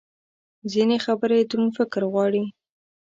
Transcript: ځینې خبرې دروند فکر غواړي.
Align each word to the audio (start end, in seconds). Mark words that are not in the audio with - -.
ځینې 0.71 0.95
خبرې 1.05 1.39
دروند 1.49 1.71
فکر 1.77 2.01
غواړي. 2.11 2.43